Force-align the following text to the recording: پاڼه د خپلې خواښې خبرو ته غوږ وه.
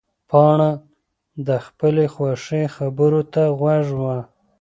پاڼه 0.29 0.69
د 1.47 1.49
خپلې 1.65 2.05
خواښې 2.13 2.63
خبرو 2.75 3.21
ته 3.33 3.43
غوږ 3.59 3.87
وه. 4.01 4.17